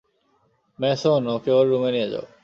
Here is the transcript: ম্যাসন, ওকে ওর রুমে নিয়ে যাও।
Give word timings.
ম্যাসন, 0.79 1.21
ওকে 1.35 1.51
ওর 1.57 1.65
রুমে 1.71 1.89
নিয়ে 1.95 2.07
যাও। 2.11 2.25